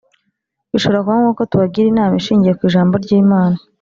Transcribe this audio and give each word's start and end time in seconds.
bishobora 0.71 1.01
kuba 1.03 1.17
ngombwa 1.19 1.37
ko 1.39 1.43
tubagira 1.51 1.87
inama 1.91 2.13
ishingiye 2.21 2.53
ku 2.57 2.63
Ijambo 2.69 2.93
ry 3.03 3.11
Imana 3.21 3.57